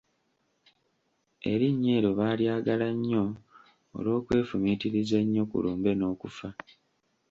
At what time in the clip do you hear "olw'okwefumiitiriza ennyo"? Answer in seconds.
3.97-5.43